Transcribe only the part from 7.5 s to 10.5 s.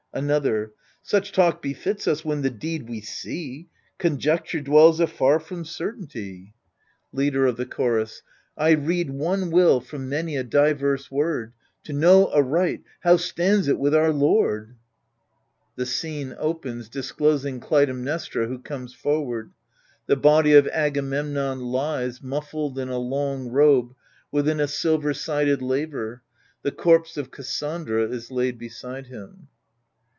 the Chorus I read one will from many a